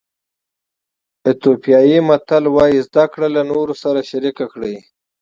[1.25, 4.75] ایتیوپیایي متل وایي زده کړه له نورو سره شریک کړئ.